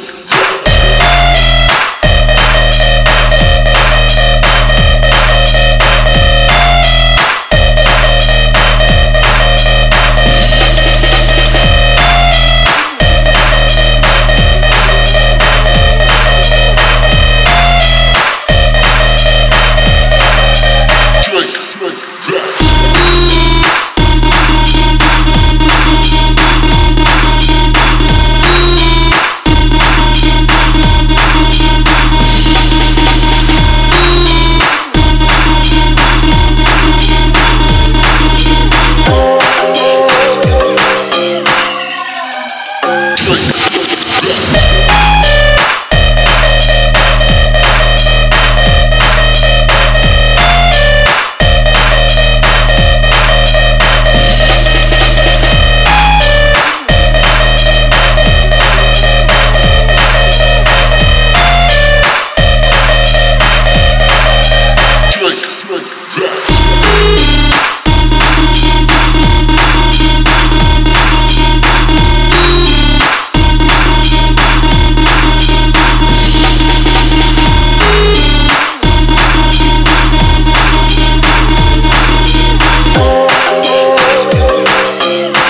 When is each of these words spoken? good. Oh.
good. 0.00 0.37
Oh. 83.00 83.27